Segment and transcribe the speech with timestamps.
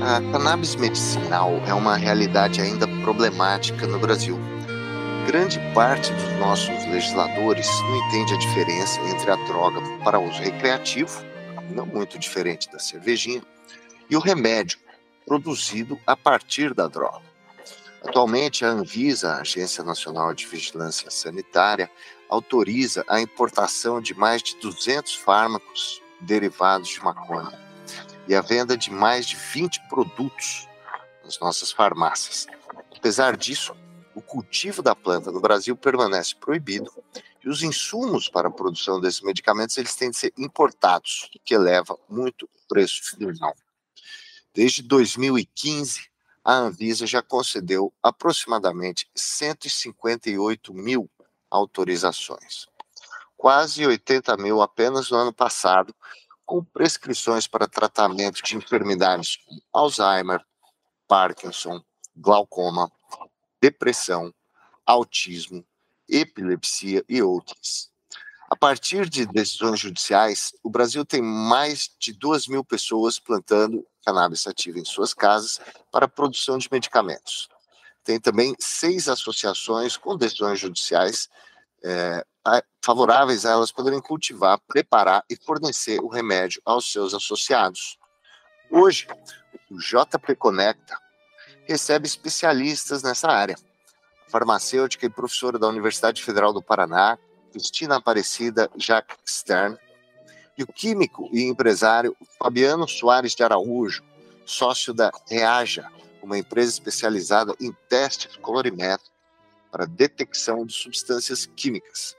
[0.00, 4.38] A cannabis medicinal é uma realidade ainda problemática no Brasil.
[5.26, 11.20] Grande parte dos nossos legisladores não entende a diferença entre a droga para uso recreativo,
[11.70, 13.42] não muito diferente da cervejinha,
[14.08, 14.78] e o remédio
[15.26, 17.26] produzido a partir da droga.
[18.06, 21.90] Atualmente, a Anvisa, a Agência Nacional de Vigilância Sanitária,
[22.30, 27.67] autoriza a importação de mais de 200 fármacos derivados de maconha
[28.28, 30.68] e a venda de mais de 20 produtos
[31.24, 32.46] nas nossas farmácias.
[32.94, 33.74] Apesar disso,
[34.14, 36.92] o cultivo da planta no Brasil permanece proibido
[37.42, 41.54] e os insumos para a produção desses medicamentos eles têm de ser importados, o que
[41.54, 43.56] eleva muito o preço final.
[44.52, 46.08] Desde 2015,
[46.44, 51.08] a Anvisa já concedeu aproximadamente 158 mil
[51.50, 52.66] autorizações,
[53.36, 55.94] quase 80 mil apenas no ano passado,
[56.48, 60.42] com prescrições para tratamento de enfermidades como Alzheimer,
[61.06, 61.84] Parkinson,
[62.16, 62.90] glaucoma,
[63.60, 64.32] depressão,
[64.86, 65.62] autismo,
[66.08, 67.90] epilepsia e outras.
[68.48, 74.40] A partir de decisões judiciais, o Brasil tem mais de 2 mil pessoas plantando cannabis
[74.40, 75.60] sativa em suas casas
[75.92, 77.46] para a produção de medicamentos.
[78.02, 81.28] Tem também seis associações com decisões judiciais
[81.84, 82.24] é,
[82.84, 87.98] favoráveis a elas poderem cultivar, preparar e fornecer o remédio aos seus associados.
[88.70, 89.06] Hoje,
[89.70, 90.98] o JP Conecta
[91.66, 93.56] recebe especialistas nessa área.
[94.26, 97.18] A farmacêutica e professora da Universidade Federal do Paraná,
[97.52, 99.76] Cristina Aparecida Jacques Stern,
[100.56, 104.02] e o químico e empresário Fabiano Soares de Araújo,
[104.44, 105.86] sócio da Reaja,
[106.22, 109.17] uma empresa especializada em testes colorimétricos
[109.70, 112.16] para detecção de substâncias químicas.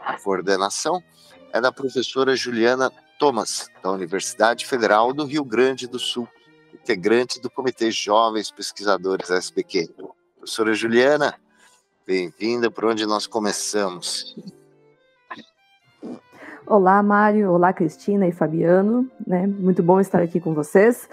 [0.00, 1.02] A coordenação
[1.52, 6.28] é da professora Juliana Thomas, da Universidade Federal do Rio Grande do Sul,
[6.72, 9.88] integrante do Comitê Jovens Pesquisadores SPQ.
[10.36, 11.38] Professora Juliana,
[12.06, 14.36] bem-vinda por onde nós começamos.
[16.70, 17.50] Olá, Mário.
[17.50, 19.10] Olá, Cristina e Fabiano.
[19.26, 19.46] Né?
[19.46, 21.08] Muito bom estar aqui com vocês.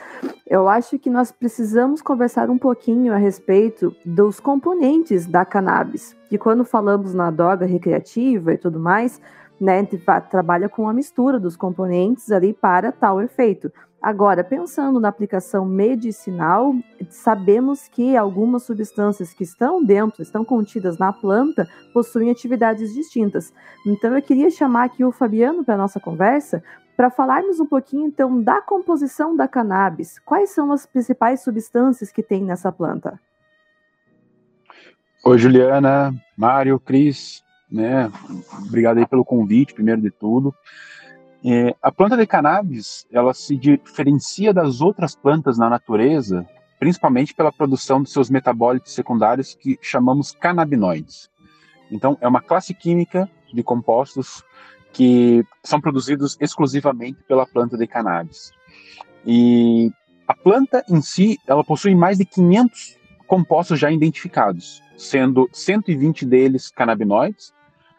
[0.45, 6.13] Eu acho que nós precisamos conversar um pouquinho a respeito dos componentes da cannabis.
[6.27, 9.21] Que quando falamos na droga recreativa e tudo mais,
[9.57, 9.81] né,
[10.29, 13.71] trabalha com a mistura dos componentes ali para tal efeito.
[14.05, 16.75] Agora, pensando na aplicação medicinal,
[17.09, 23.51] sabemos que algumas substâncias que estão dentro, estão contidas na planta, possuem atividades distintas.
[23.83, 26.63] Então, eu queria chamar aqui o Fabiano para a nossa conversa
[26.95, 30.19] para falarmos um pouquinho, então, da composição da cannabis.
[30.19, 33.19] Quais são as principais substâncias que tem nessa planta?
[35.23, 38.11] Oi, Juliana, Mário, Cris, né?
[38.67, 40.53] Obrigado aí pelo convite, primeiro de tudo.
[41.47, 46.43] É, a planta de cannabis, ela se diferencia das outras plantas na natureza,
[46.79, 51.29] principalmente pela produção de seus metabólitos secundários que chamamos canabinoides.
[51.91, 54.43] Então, é uma classe química de compostos
[54.91, 58.51] que são produzidos exclusivamente pela planta de cannabis.
[59.23, 59.91] E
[60.27, 66.71] a planta em si, ela possui mais de 500 compostos já identificados, sendo 120 deles
[66.71, 67.53] canabinoides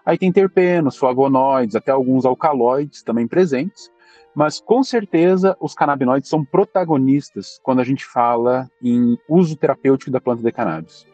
[0.07, 3.91] Aí tem terpenos, flavonoides, até alguns alcaloides também presentes,
[4.33, 10.21] mas com certeza os canabinoides são protagonistas quando a gente fala em uso terapêutico da
[10.21, 11.05] planta de cannabis.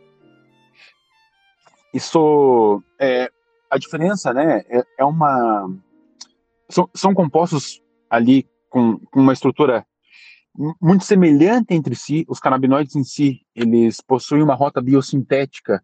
[1.94, 3.30] Isso é
[3.70, 4.62] a diferença, né?
[4.68, 5.66] É, é uma
[6.68, 9.86] são, são, compostos ali com, com uma estrutura
[10.80, 12.26] muito semelhante entre si.
[12.28, 15.82] Os canabinoides em si, eles possuem uma rota biosintética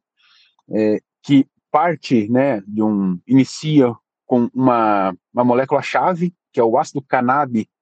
[0.71, 3.95] é, que parte, né, de um inicia
[4.27, 7.05] com uma, uma molécula-chave, que é o ácido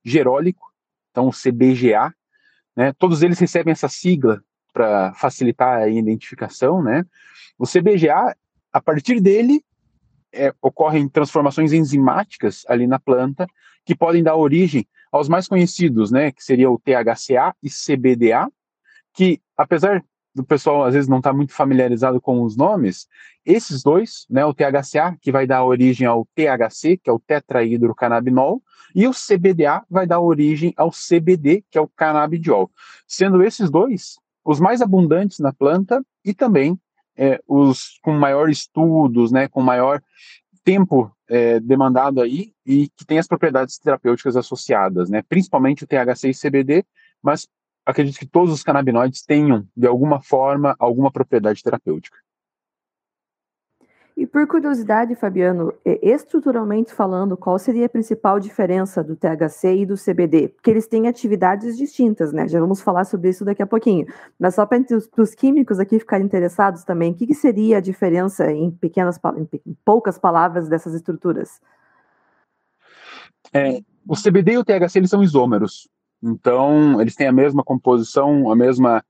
[0.05, 0.73] gerólico,
[1.11, 2.15] então o CBGA,
[2.77, 4.43] né, todos eles recebem essa sigla
[4.73, 7.05] para facilitar a identificação, né,
[7.59, 8.37] o CBGA,
[8.73, 9.65] a partir dele,
[10.33, 13.47] é, ocorrem transformações enzimáticas ali na planta,
[13.85, 18.51] que podem dar origem aos mais conhecidos, né, que seria o THCA e CBDA,
[19.15, 20.05] que apesar
[20.37, 23.09] do pessoal às vezes não está muito familiarizado com os nomes,
[23.45, 28.63] esses dois, né, o THCA, que vai dar origem ao THC, que é o tetrahidrocannabinol,
[28.95, 32.71] e o CBDA vai dar origem ao CBD, que é o canabidiol.
[33.09, 36.79] Sendo esses dois os mais abundantes na planta e também
[37.17, 40.03] é, os com maior estudos, né, com maior
[40.63, 46.29] tempo é, demandado aí e que tem as propriedades terapêuticas associadas, né, principalmente o THC
[46.29, 46.85] e CBD,
[47.23, 47.49] mas
[47.87, 52.19] acredito que todos os canabinoides tenham, de alguma forma, alguma propriedade terapêutica.
[54.17, 59.95] E por curiosidade, Fabiano, estruturalmente falando, qual seria a principal diferença do THC e do
[59.95, 60.49] CBD?
[60.49, 62.49] Porque eles têm atividades distintas, né?
[62.49, 64.07] Já vamos falar sobre isso daqui a pouquinho.
[64.39, 64.81] Mas só para
[65.19, 69.77] os químicos aqui ficarem interessados também, o que, que seria a diferença em pequenas, em
[69.85, 71.61] poucas palavras dessas estruturas?
[73.53, 75.91] É, o CBD e o THC eles são isômeros,
[76.23, 79.05] então eles têm a mesma composição, a mesma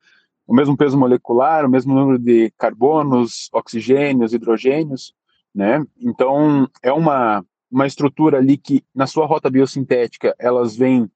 [0.46, 5.12] o mesmo peso molecular, o mesmo número de carbonos, oxigênios, hidrogênios,
[5.52, 5.84] né?
[5.98, 11.10] Então, é uma, uma estrutura ali que, na sua rota biosintética, elas vêm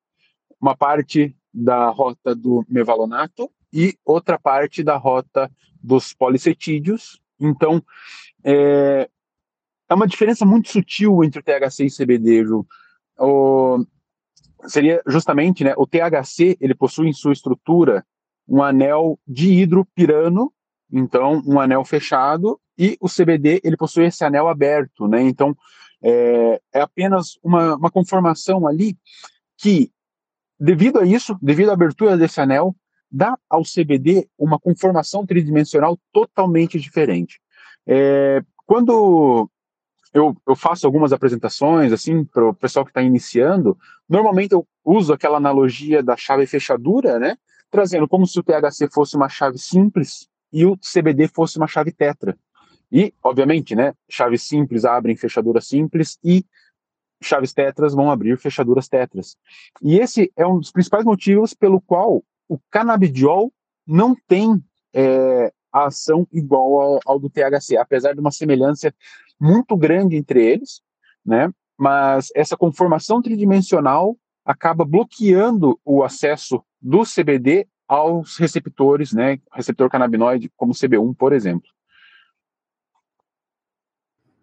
[0.61, 5.51] uma parte da rota do mevalonato e outra parte da rota
[5.81, 7.21] dos polissetídeos.
[7.39, 7.83] Então,
[8.43, 9.09] é,
[9.89, 12.67] é uma diferença muito sutil entre o THC e CBD, Ju.
[13.19, 13.85] O,
[14.67, 18.05] seria justamente, né, o THC, ele possui em sua estrutura
[18.49, 20.53] um anel dihidropirano,
[20.93, 25.23] então um anel fechado, e o CBD ele possui esse anel aberto, né?
[25.23, 25.57] Então
[26.03, 28.97] é, é apenas uma, uma conformação ali
[29.57, 29.93] que,
[30.59, 32.75] devido a isso, devido à abertura desse anel,
[33.11, 37.41] dá ao CBD uma conformação tridimensional totalmente diferente.
[37.87, 39.51] É, quando
[40.13, 43.79] eu, eu, faço algumas apresentações assim para o pessoal que está iniciando,
[44.09, 47.37] normalmente eu uso aquela analogia da chave fechadura, né?
[47.71, 51.93] trazendo como se o THC fosse uma chave simples e o CBD fosse uma chave
[51.93, 52.37] tetra.
[52.91, 56.45] E, obviamente, né, chaves simples abrem fechaduras simples e
[57.23, 59.37] chaves tetras vão abrir fechaduras tetras.
[59.81, 63.53] E esse é um dos principais motivos pelo qual o canabidiol
[63.87, 64.61] não tem
[64.93, 68.93] é, a ação igual ao, ao, do THC, apesar de uma semelhança
[69.41, 70.81] muito grande entre eles,
[71.25, 71.51] né?
[71.79, 80.51] Mas essa conformação tridimensional acaba bloqueando o acesso do CBD aos receptores, né, receptor canabinoide,
[80.57, 81.69] como CB1, por exemplo.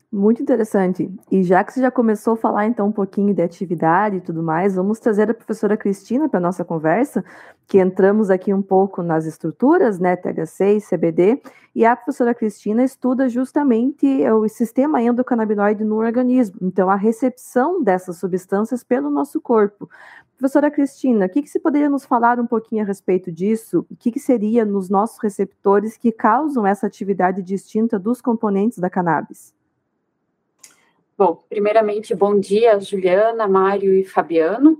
[0.09, 1.13] Muito interessante.
[1.29, 4.41] E já que você já começou a falar então um pouquinho de atividade e tudo
[4.41, 7.25] mais, vamos trazer a professora Cristina para nossa conversa,
[7.67, 11.41] que entramos aqui um pouco nas estruturas, né, THC e CBD,
[11.75, 18.15] e a professora Cristina estuda justamente o sistema endocannabinoide no organismo, então a recepção dessas
[18.17, 19.89] substâncias pelo nosso corpo.
[20.37, 23.85] Professora Cristina, o que, que você poderia nos falar um pouquinho a respeito disso?
[23.91, 28.89] O que, que seria nos nossos receptores que causam essa atividade distinta dos componentes da
[28.89, 29.56] cannabis?
[31.17, 34.79] Bom, primeiramente, bom dia, Juliana, Mário e Fabiano.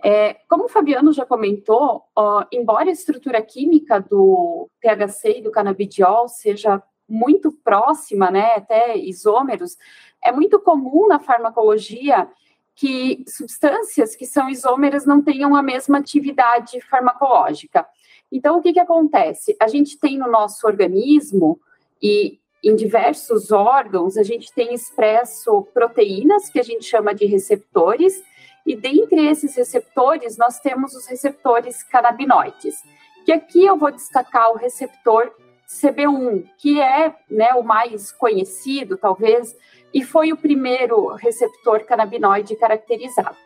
[0.00, 5.50] É, como o Fabiano já comentou, ó, embora a estrutura química do THC e do
[5.50, 9.76] canabidiol seja muito próxima, né, até isômeros,
[10.22, 12.28] é muito comum na farmacologia
[12.76, 17.84] que substâncias que são isômeras não tenham a mesma atividade farmacológica.
[18.30, 19.56] Então, o que, que acontece?
[19.60, 21.58] A gente tem no nosso organismo,
[22.04, 28.22] e em diversos órgãos, a gente tem expresso proteínas que a gente chama de receptores,
[28.66, 32.82] e dentre esses receptores, nós temos os receptores canabinoides,
[33.26, 35.30] que aqui eu vou destacar o receptor
[35.68, 39.54] CB1, que é né, o mais conhecido, talvez,
[39.92, 43.36] e foi o primeiro receptor canabinoide caracterizado.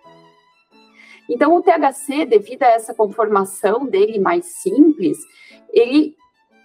[1.29, 5.19] Então, o THC, devido a essa conformação dele mais simples,
[5.71, 6.17] ele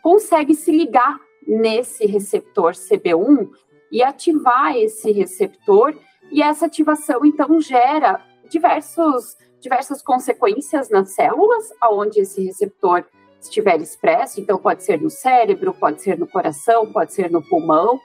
[0.02, 3.50] consegue se ligar nesse receptor CB1
[3.92, 5.96] e ativar esse receptor,
[6.32, 8.20] e essa ativação então gera
[8.50, 13.06] diversos, diversas consequências nas células, aonde esse receptor
[13.40, 18.00] estiver expresso, então pode ser no cérebro, pode ser no coração, pode ser no pulmão,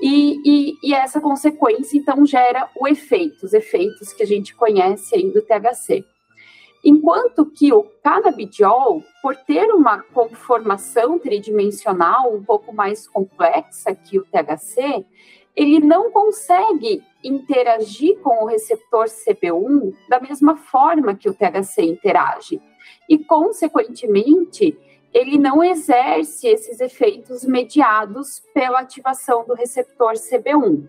[0.00, 5.14] e, e, e, essa consequência, então, gera o efeito, os efeitos que a gente conhece
[5.14, 6.04] aí do THC.
[6.84, 14.24] Enquanto que o canabidiol, por ter uma conformação tridimensional um pouco mais complexa que o
[14.24, 15.06] THC,
[15.56, 22.60] ele não consegue interagir com o receptor CB1 da mesma forma que o THC interage.
[23.08, 24.76] E, consequentemente,
[25.12, 30.86] ele não exerce esses efeitos mediados pela ativação do receptor CB1.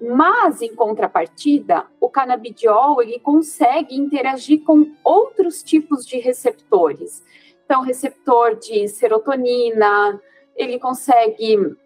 [0.00, 7.22] Mas, em contrapartida, o canabidiol ele consegue interagir com outros tipos de receptores.
[7.64, 10.20] Então, receptor de serotonina,
[10.56, 11.76] ele consegue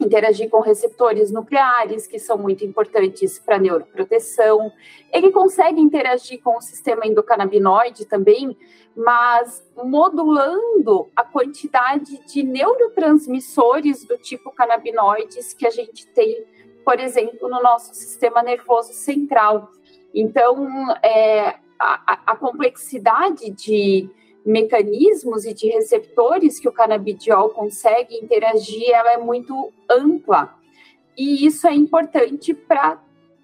[0.00, 4.72] interagir com receptores nucleares, que são muito importantes para neuroproteção.
[5.12, 8.56] Ele consegue interagir com o sistema endocannabinoide também,
[8.96, 16.44] mas modulando a quantidade de neurotransmissores do tipo canabinoides que a gente tem
[16.84, 19.70] por exemplo, no nosso sistema nervoso central.
[20.14, 24.08] Então, é, a, a, complexidade de
[24.44, 30.54] mecanismos e de receptores que o canabidiol consegue interagir, ela é muito ampla.
[31.16, 33.00] e isso é importante para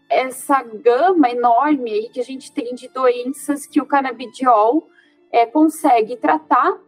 [0.08, 4.88] essa gama enorme aí que a gente tem de doenças que o canabidiol
[5.30, 6.78] é, consegue tratar.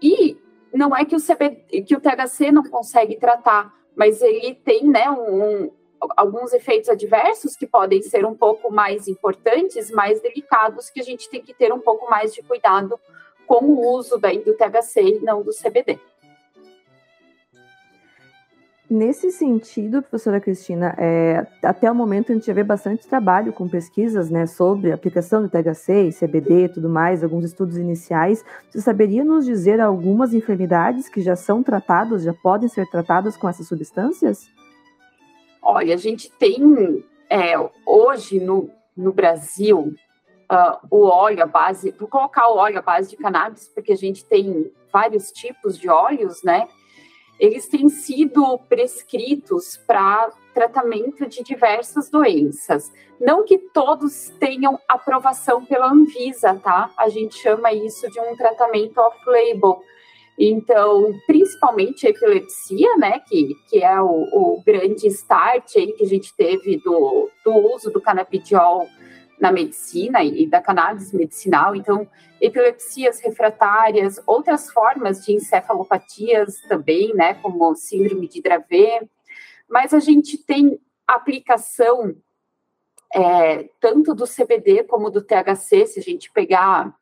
[0.00, 0.36] E
[0.72, 5.10] não é que o, CB, que o THC não consegue tratar, mas ele tem né,
[5.10, 5.70] um, um,
[6.16, 11.30] alguns efeitos adversos que podem ser um pouco mais importantes, mais delicados, que a gente
[11.30, 13.00] tem que ter um pouco mais de cuidado
[13.46, 15.98] com o uso daí do THC e não do CBD.
[18.88, 23.68] Nesse sentido, professora Cristina, é, até o momento a gente já vê bastante trabalho com
[23.68, 28.44] pesquisas né, sobre a aplicação do THC CBD e tudo mais, alguns estudos iniciais.
[28.70, 33.48] Você saberia nos dizer algumas enfermidades que já são tratadas, já podem ser tratadas com
[33.48, 34.48] essas substâncias?
[35.60, 39.96] Olha, a gente tem é, hoje no, no Brasil
[40.48, 43.96] uh, o óleo à base, vou colocar o óleo à base de cannabis, porque a
[43.96, 46.68] gente tem vários tipos de óleos, né?
[47.38, 52.90] Eles têm sido prescritos para tratamento de diversas doenças.
[53.20, 56.90] Não que todos tenham aprovação pela Anvisa, tá?
[56.96, 59.82] A gente chama isso de um tratamento off-label.
[60.38, 66.08] Então, principalmente a epilepsia, né, que, que é o, o grande start aí que a
[66.08, 68.86] gente teve do, do uso do canabidiol
[69.40, 71.74] na medicina e da cannabis medicinal.
[71.74, 72.08] Então,
[72.40, 79.08] epilepsias refratárias, outras formas de encefalopatias também, né, como síndrome de Dravet.
[79.68, 82.16] Mas a gente tem aplicação
[83.14, 86.94] é, tanto do CBD como do THC, se a gente pegar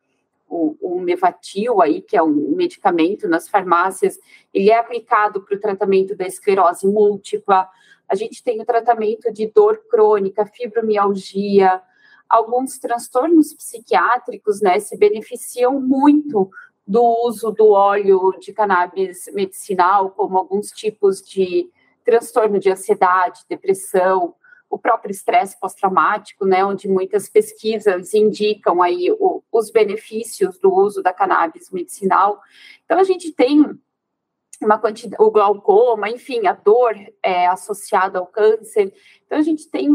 [0.49, 4.19] o, o Mevatil aí, que é um medicamento nas farmácias,
[4.53, 7.69] ele é aplicado para o tratamento da esclerose múltipla,
[8.09, 11.83] a gente tem o tratamento de dor crônica, fibromialgia,
[12.29, 16.51] alguns transtornos psiquiátricos, né, se beneficiam muito
[16.87, 21.71] do uso do óleo de cannabis medicinal, como alguns tipos de
[22.05, 24.35] transtorno de ansiedade, depressão,
[24.69, 31.03] o próprio estresse pós-traumático, né, onde muitas pesquisas indicam aí o, os benefícios do uso
[31.03, 32.41] da cannabis medicinal.
[32.85, 33.65] Então a gente tem
[34.61, 38.93] uma quantidade, o glaucoma, enfim, a dor é, associada ao câncer.
[39.25, 39.89] Então a gente tem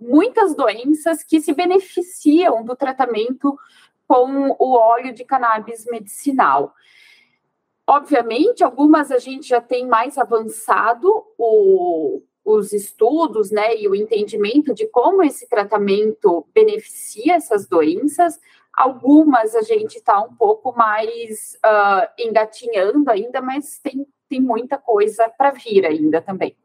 [0.00, 3.58] muitas doenças que se beneficiam do tratamento
[4.06, 6.74] com o óleo de cannabis medicinal.
[7.86, 14.74] Obviamente, algumas a gente já tem mais avançado o, os estudos, né, e o entendimento
[14.74, 18.40] de como esse tratamento beneficia essas doenças.
[18.72, 25.28] Algumas a gente está um pouco mais uh, engatinhando ainda, mas tem, tem muita coisa
[25.28, 26.56] para vir ainda também.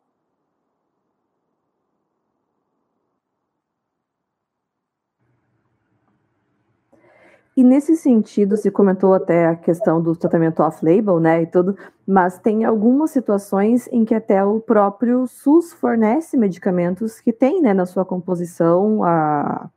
[7.56, 12.40] E nesse sentido, se comentou até a questão do tratamento off-label, né, e tudo, mas
[12.40, 17.86] tem algumas situações em que até o próprio SUS fornece medicamentos que têm, né, na
[17.86, 19.70] sua composição a,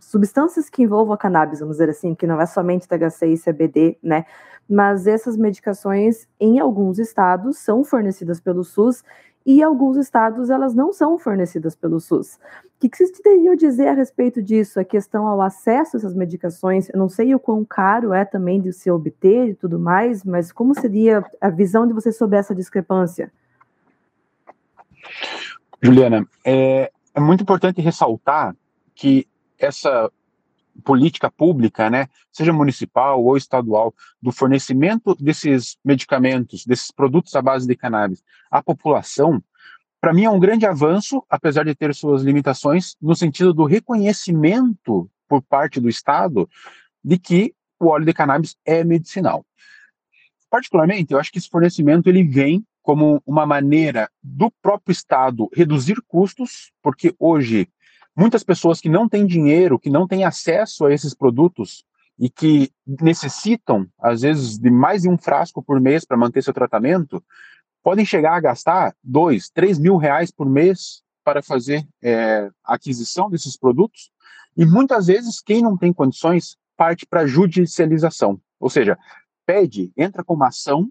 [0.00, 3.98] substâncias que envolvam a cannabis, vamos dizer assim, que não é somente THC e CBD,
[4.02, 4.24] né,
[4.68, 9.04] mas essas medicações, em alguns estados, são fornecidas pelo SUS
[9.44, 12.34] e alguns estados elas não são fornecidas pelo SUS.
[12.36, 14.80] O que, que vocês teriam a dizer a respeito disso?
[14.80, 18.60] A questão ao acesso a essas medicações, eu não sei o quão caro é também
[18.60, 22.54] de se obter e tudo mais, mas como seria a visão de vocês sobre essa
[22.54, 23.32] discrepância?
[25.80, 28.56] Juliana, é, é muito importante ressaltar
[28.94, 29.26] que
[29.58, 30.10] essa
[30.84, 37.66] política pública, né, seja municipal ou estadual, do fornecimento desses medicamentos, desses produtos à base
[37.66, 39.42] de cannabis à população,
[40.02, 45.08] para mim é um grande avanço, apesar de ter suas limitações, no sentido do reconhecimento
[45.28, 46.50] por parte do Estado
[47.04, 49.46] de que o óleo de cannabis é medicinal.
[50.50, 56.02] Particularmente, eu acho que esse fornecimento ele vem como uma maneira do próprio Estado reduzir
[56.08, 57.68] custos, porque hoje
[58.16, 61.84] muitas pessoas que não têm dinheiro, que não têm acesso a esses produtos
[62.18, 66.52] e que necessitam, às vezes, de mais de um frasco por mês para manter seu
[66.52, 67.22] tratamento,
[67.82, 73.30] podem chegar a gastar dois, três mil reais por mês para fazer é, a aquisição
[73.30, 74.10] desses produtos.
[74.56, 78.98] E muitas vezes, quem não tem condições parte para judicialização, ou seja,
[79.46, 80.90] pede, entra com uma ação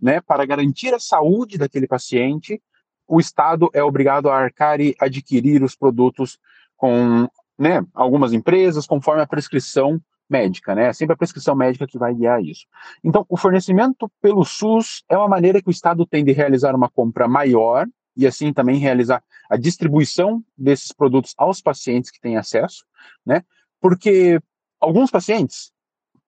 [0.00, 2.60] né, para garantir a saúde daquele paciente,
[3.06, 6.38] o Estado é obrigado a arcar e adquirir os produtos
[6.82, 10.86] com né, algumas empresas, conforme a prescrição médica, né?
[10.86, 12.66] É sempre a prescrição médica que vai guiar isso.
[13.04, 16.90] Então, o fornecimento pelo SUS é uma maneira que o Estado tem de realizar uma
[16.90, 17.86] compra maior
[18.16, 22.84] e assim também realizar a distribuição desses produtos aos pacientes que têm acesso,
[23.24, 23.44] né?
[23.80, 24.40] Porque
[24.80, 25.70] alguns pacientes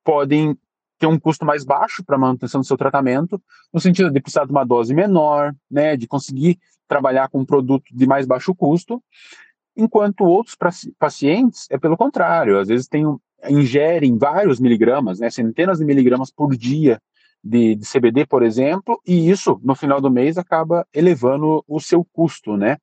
[0.04, 0.56] podem
[1.00, 3.42] ter um custo mais baixo para manutenção do seu tratamento,
[3.73, 7.87] no sentido de precisar de uma dose menor, né, de conseguir trabalhar com um produto
[7.92, 9.02] de mais baixo custo,
[9.76, 10.57] enquanto outros
[10.99, 13.04] pacientes é pelo contrário, às vezes tem,
[13.49, 17.00] ingerem vários miligramas, né, centenas de miligramas por dia
[17.43, 22.04] de, de, CBD, por exemplo, e isso no final do mês acaba elevando o seu
[22.04, 22.78] custo, né?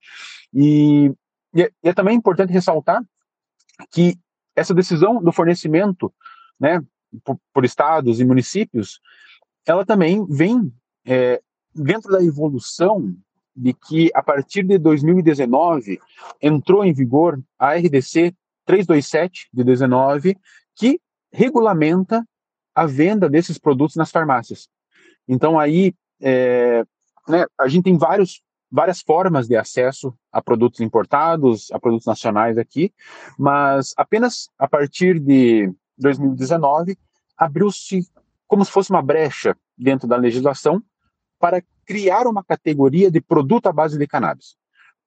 [0.54, 1.12] E,
[1.54, 3.04] e, é, e é também importante ressaltar
[3.90, 4.16] que
[4.56, 6.14] essa decisão do fornecimento,
[6.60, 6.80] né,
[7.24, 9.00] por, por estados e municípios,
[9.66, 10.72] ela também vem
[11.06, 11.42] é,
[11.74, 13.16] dentro da evolução
[13.56, 16.00] de que a partir de 2019
[16.42, 18.34] entrou em vigor a RDC
[18.66, 20.38] 327 de 19,
[20.76, 21.00] que
[21.32, 22.26] regulamenta
[22.74, 24.70] a venda desses produtos nas farmácias.
[25.28, 26.86] Então aí é,
[27.28, 28.42] né, a gente tem vários,
[28.72, 32.94] várias formas de acesso a produtos importados, a produtos nacionais aqui,
[33.38, 36.98] mas apenas a partir de 2019
[37.38, 38.08] abriu-se
[38.48, 40.82] como se fosse uma brecha dentro da legislação
[41.40, 44.56] para criar uma categoria de produto à base de cannabis.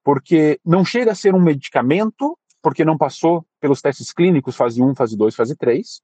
[0.05, 4.95] Porque não chega a ser um medicamento, porque não passou pelos testes clínicos fase 1,
[4.95, 6.03] fase 2, fase 3,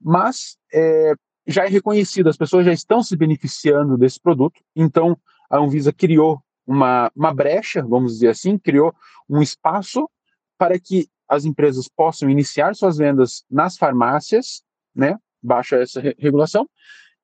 [0.00, 1.12] mas é,
[1.46, 5.14] já é reconhecido, as pessoas já estão se beneficiando desse produto, então
[5.50, 8.94] a Anvisa criou uma, uma brecha, vamos dizer assim, criou
[9.28, 10.08] um espaço
[10.56, 14.62] para que as empresas possam iniciar suas vendas nas farmácias,
[14.94, 16.66] né, baixa essa re regulação,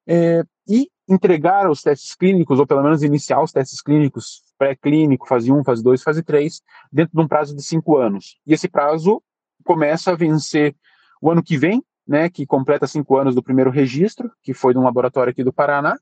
[0.06, 5.52] é, e entregar os testes clínicos, ou pelo menos iniciar os testes clínicos pré-clínico, fase
[5.52, 8.38] 1, fase 2, fase 3, dentro de um prazo de cinco anos.
[8.46, 9.22] E esse prazo
[9.64, 10.74] começa a vencer
[11.20, 14.78] o ano que vem, né, que completa cinco anos do primeiro registro, que foi de
[14.78, 15.96] um laboratório aqui do Paraná,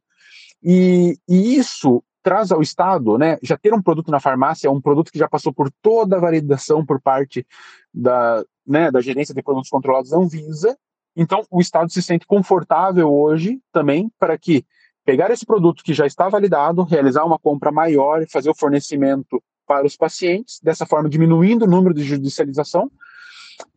[0.62, 5.10] e, e isso traz ao Estado, né, já ter um produto na farmácia, um produto
[5.10, 7.44] que já passou por toda a validação por parte
[7.92, 10.76] da, né, da gerência de produtos controlados da Anvisa,
[11.16, 14.64] então o Estado se sente confortável hoje também para que
[15.04, 19.42] pegar esse produto que já está validado, realizar uma compra maior e fazer o fornecimento
[19.66, 22.90] para os pacientes, dessa forma diminuindo o número de judicialização,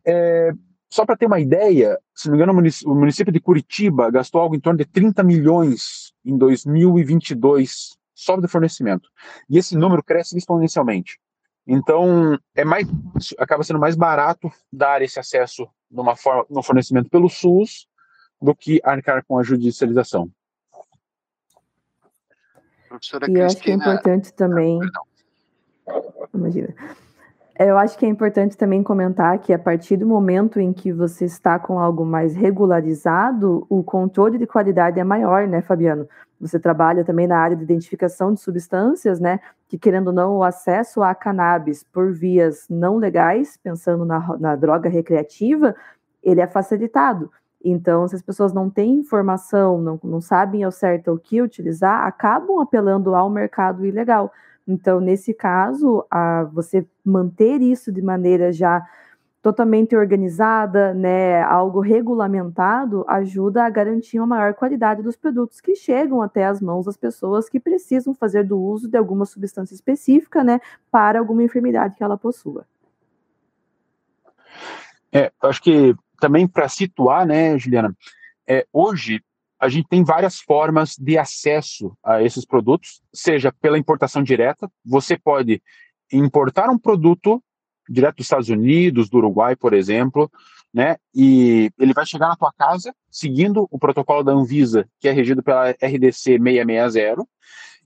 [0.04, 0.52] é,
[0.90, 4.54] só para ter uma ideia, se não me engano, o município de Curitiba gastou algo
[4.54, 9.08] em torno de 30 milhões em 2022 só de fornecimento.
[9.48, 11.18] E esse número cresce exponencialmente.
[11.66, 12.86] Então, é mais
[13.38, 17.88] acaba sendo mais barato dar esse acesso numa forma, no fornecimento pelo SUS
[18.40, 20.30] do que arcar com a judicialização.
[22.88, 23.40] Professora e Cristina...
[23.40, 24.78] eu acho que é importante também.
[26.34, 26.74] Imagina.
[27.58, 31.24] Eu acho que é importante também comentar que a partir do momento em que você
[31.24, 36.06] está com algo mais regularizado, o controle de qualidade é maior, né, Fabiano?
[36.38, 39.40] Você trabalha também na área de identificação de substâncias, né?
[39.68, 44.54] Que, querendo ou não, o acesso a cannabis por vias não legais, pensando na, na
[44.54, 45.74] droga recreativa,
[46.22, 47.30] ele é facilitado.
[47.64, 52.06] Então, se as pessoas não têm informação, não, não sabem ao certo o que utilizar,
[52.06, 54.30] acabam apelando ao mercado ilegal.
[54.66, 58.84] Então, nesse caso, a, você manter isso de maneira já
[59.46, 66.20] totalmente organizada, né, algo regulamentado, ajuda a garantir uma maior qualidade dos produtos que chegam
[66.20, 70.60] até as mãos das pessoas que precisam fazer do uso de alguma substância específica, né,
[70.90, 72.66] para alguma enfermidade que ela possua.
[75.12, 77.96] É, acho que também para situar, né, Juliana,
[78.48, 79.22] é, hoje
[79.58, 85.16] a gente tem várias formas de acesso a esses produtos, seja pela importação direta, você
[85.16, 85.62] pode
[86.12, 87.42] importar um produto
[87.88, 90.30] direto dos Estados Unidos, do Uruguai, por exemplo,
[90.72, 90.96] né?
[91.14, 95.42] E ele vai chegar na tua casa seguindo o protocolo da Anvisa, que é regido
[95.42, 97.24] pela RDC 660.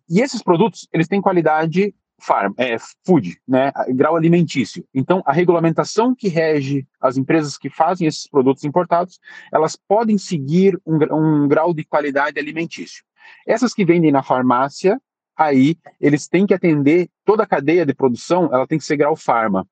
[0.08, 4.84] E esses produtos, eles têm qualidade farm, é, food, né, grau alimentício.
[4.94, 9.18] Então, a regulamentação que rege as empresas que fazem esses produtos importados,
[9.52, 13.04] elas podem seguir um, um grau de qualidade alimentício.
[13.46, 15.00] Essas que vendem na farmácia,
[15.36, 19.16] aí eles têm que atender toda a cadeia de produção, ela tem que ser grau
[19.16, 19.66] farma.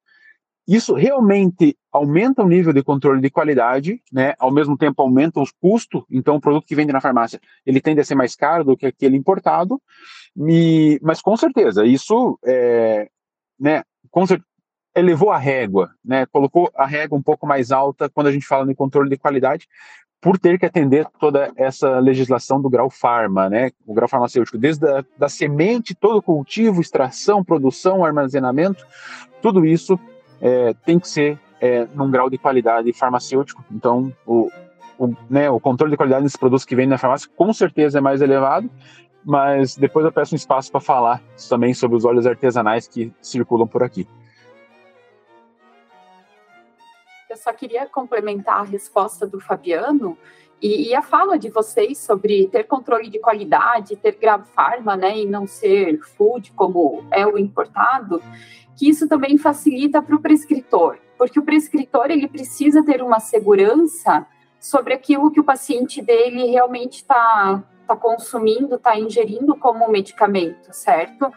[0.68, 4.34] Isso realmente aumenta o nível de controle de qualidade, né?
[4.38, 6.02] Ao mesmo tempo aumenta os custos.
[6.10, 8.84] Então, o produto que vende na farmácia ele tende a ser mais caro do que
[8.84, 9.80] aquele importado.
[10.46, 13.08] E, mas com certeza isso, é,
[13.58, 13.82] né?
[14.10, 14.46] Com certeza,
[14.94, 16.26] elevou a régua, né?
[16.26, 19.66] Colocou a régua um pouco mais alta quando a gente fala de controle de qualidade,
[20.20, 23.70] por ter que atender toda essa legislação do grau farma, né?
[23.86, 28.84] O grau farmacêutico, desde a da semente, todo o cultivo, extração, produção, armazenamento,
[29.40, 29.98] tudo isso
[30.40, 33.64] é, tem que ser é, num grau de qualidade farmacêutico.
[33.70, 34.50] Então, o,
[34.98, 38.00] o, né, o controle de qualidade desses produtos que vendem na farmácia com certeza é
[38.00, 38.70] mais elevado,
[39.24, 43.66] mas depois eu peço um espaço para falar também sobre os óleos artesanais que circulam
[43.66, 44.06] por aqui.
[47.28, 50.16] Eu só queria complementar a resposta do Fabiano,
[50.60, 55.18] E, e, a fala de vocês sobre ter controle de qualidade, ter grave farma, né,
[55.18, 58.20] e não ser food como é o importado,
[58.78, 64.24] que isso também facilita para o prescritor, porque o prescritor ele precisa ter uma segurança
[64.60, 71.28] sobre aquilo que o paciente dele realmente está tá consumindo, está ingerindo como medicamento, certo?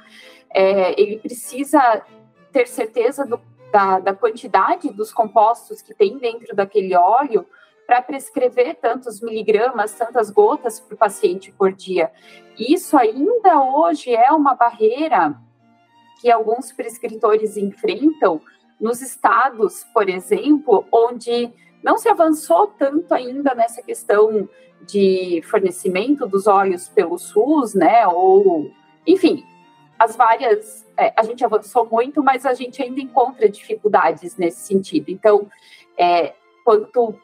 [0.54, 2.06] É, ele precisa
[2.52, 7.48] ter certeza do, da, da quantidade dos compostos que tem dentro daquele óleo
[7.88, 12.12] para prescrever tantos miligramas, tantas gotas para o paciente por dia.
[12.56, 15.36] Isso ainda hoje é uma barreira
[16.22, 18.40] que alguns prescritores enfrentam
[18.80, 21.52] nos estados, por exemplo, onde
[21.84, 24.48] não se avançou tanto ainda nessa questão
[24.88, 28.08] de fornecimento dos óleos pelo SUS, né?
[28.08, 28.72] Ou,
[29.06, 29.44] enfim,
[29.98, 30.88] as várias.
[30.98, 35.10] É, a gente avançou muito, mas a gente ainda encontra dificuldades nesse sentido.
[35.10, 35.48] Então,
[35.98, 37.16] é, quanto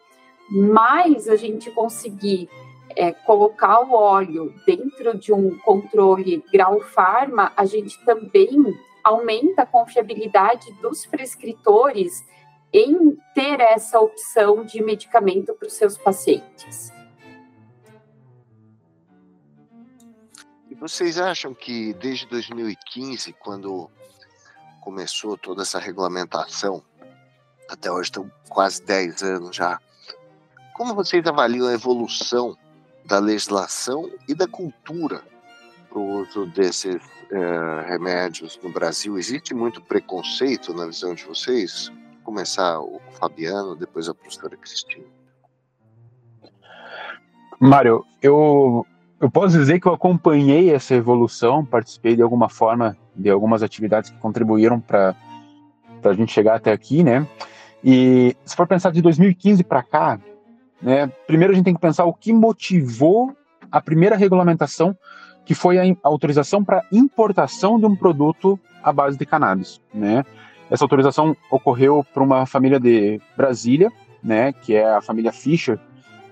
[0.49, 2.49] mais a gente conseguir
[2.95, 8.75] é, colocar o óleo dentro de um controle grau farma, a gente também
[9.07, 12.25] aumenta a confiabilidade dos prescritores
[12.73, 16.91] em ter essa opção de medicamento para os seus pacientes.
[20.69, 23.89] E vocês acham que desde 2015, quando
[24.81, 26.83] começou toda essa regulamentação,
[27.69, 29.79] até hoje estão quase 10 anos já,
[30.75, 32.57] como vocês avaliam a evolução
[33.05, 35.23] da legislação e da cultura
[35.89, 39.17] para o uso desses é, remédios no Brasil?
[39.17, 41.89] Existe muito preconceito na visão de vocês?
[41.89, 45.05] Vou começar o Fabiano, depois a professora Cristina.
[47.59, 48.85] Mário, eu,
[49.19, 54.11] eu posso dizer que eu acompanhei essa evolução, participei de alguma forma de algumas atividades
[54.11, 55.15] que contribuíram para
[56.03, 57.27] a gente chegar até aqui, né?
[57.83, 60.19] E se for pensar de 2015 para cá,
[60.81, 61.07] né?
[61.25, 63.35] Primeiro a gente tem que pensar o que motivou
[63.71, 64.95] a primeira regulamentação,
[65.47, 69.79] que foi a autorização para importação de um produto à base de cannabis.
[69.93, 70.25] Né?
[70.69, 73.89] Essa autorização ocorreu para uma família de Brasília,
[74.21, 75.79] né, que é a família Fischer,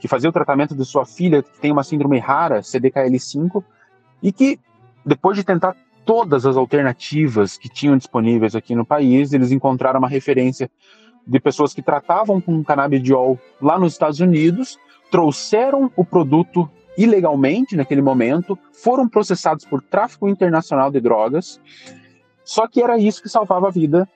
[0.02, 3.64] que fazia o tratamento de sua filha, que tem uma síndrome rara, CDKL5,
[4.22, 4.60] e que,
[5.06, 10.10] depois de tentar todas as alternativas que tinham disponíveis aqui no país, eles encontraram uma
[10.10, 10.70] referência
[11.26, 14.78] de pessoas que tratavam com canabidiol lá nos Estados Unidos,
[15.10, 21.60] trouxeram o produto ilegalmente naquele momento, foram processados por tráfico internacional de drogas,
[22.44, 24.08] só que era isso que salvava a vida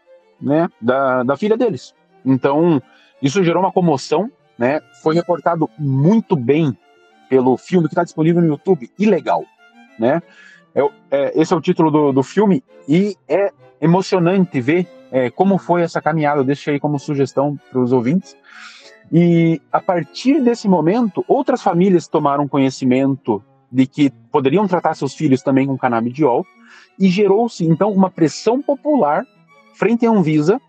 [0.41, 1.93] né, da, da filha deles.
[2.25, 2.81] Então,
[3.21, 6.77] isso gerou uma comoção, né, foi reportado muito bem
[7.29, 9.43] pelo filme que está disponível no YouTube, Ilegal.
[9.97, 10.21] Né?
[10.73, 15.57] É, é, esse é o título do, do filme e é emocionante ver é, como
[15.57, 16.41] foi essa caminhada.
[16.41, 18.35] Eu deixei como sugestão para os ouvintes.
[19.11, 25.41] E a partir desse momento, outras famílias tomaram conhecimento de que poderiam tratar seus filhos
[25.41, 26.45] também com canabidiol
[26.99, 29.25] e gerou-se então uma pressão popular
[29.73, 30.59] frente à Anvisa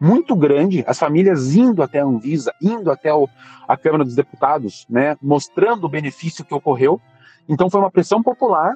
[0.00, 3.28] muito grande, as famílias indo até a Anvisa, indo até o,
[3.66, 7.00] a Câmara dos Deputados, né, mostrando o benefício que ocorreu.
[7.48, 8.74] Então foi uma pressão popular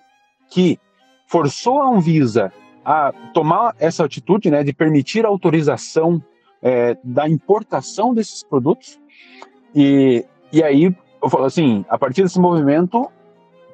[0.48, 0.78] que
[1.26, 2.52] forçou a Anvisa
[2.84, 6.22] a tomar essa atitude né, de permitir a autorização
[6.62, 8.99] é, da importação desses produtos.
[9.74, 13.10] E, e aí, eu falo assim, a partir desse movimento,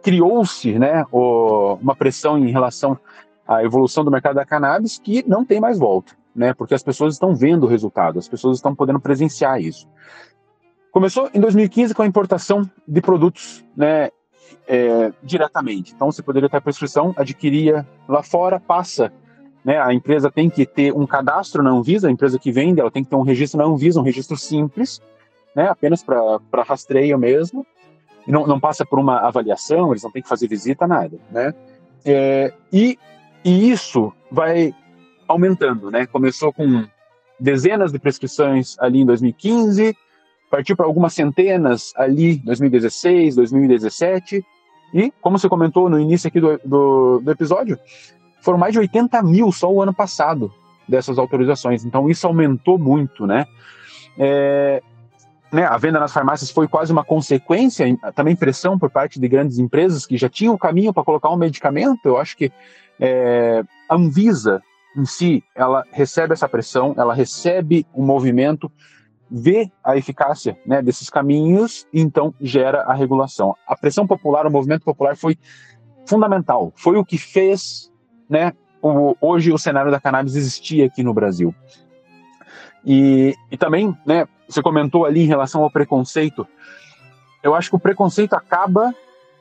[0.02, 2.98] criou-se né, uma pressão em relação
[3.46, 7.14] à evolução do mercado da cannabis que não tem mais volta, né, porque as pessoas
[7.14, 9.88] estão vendo o resultado, as pessoas estão podendo presenciar isso.
[10.92, 14.10] Começou em 2015 com a importação de produtos né,
[14.66, 15.92] é, diretamente.
[15.94, 19.12] Então, você poderia ter a prescrição, adquiria lá fora, passa.
[19.64, 22.90] Né, a empresa tem que ter um cadastro na Anvisa, a empresa que vende, ela
[22.90, 25.02] tem que ter um registro na Anvisa, um registro simples,
[25.56, 27.66] né, apenas para rastreio mesmo,
[28.28, 31.18] não, não passa por uma avaliação, eles não têm que fazer visita, nada.
[31.30, 31.54] Né?
[32.04, 32.98] É, e,
[33.42, 34.74] e isso vai
[35.26, 35.90] aumentando.
[35.90, 36.06] Né?
[36.06, 36.84] Começou com
[37.40, 39.96] dezenas de prescrições ali em 2015,
[40.50, 44.44] partiu para algumas centenas ali 2016, 2017,
[44.92, 47.78] e, como você comentou no início aqui do, do, do episódio,
[48.42, 50.52] foram mais de 80 mil só o ano passado
[50.86, 51.84] dessas autorizações.
[51.84, 53.46] Então, isso aumentou muito, né?
[54.18, 54.82] É,
[55.52, 59.58] né, a venda nas farmácias foi quase uma consequência, também pressão por parte de grandes
[59.58, 62.00] empresas que já tinham o caminho para colocar um medicamento.
[62.04, 62.52] Eu acho que
[63.00, 64.62] é, a Anvisa
[64.96, 68.72] em si, ela recebe essa pressão, ela recebe o um movimento
[69.30, 73.54] vê a eficácia né, desses caminhos e então gera a regulação.
[73.66, 75.36] A pressão popular, o movimento popular foi
[76.06, 77.90] fundamental, foi o que fez
[78.28, 81.54] né, o, hoje o cenário da cannabis existir aqui no Brasil.
[82.86, 86.46] E, e também, né, você comentou ali em relação ao preconceito,
[87.42, 88.94] eu acho que o preconceito acaba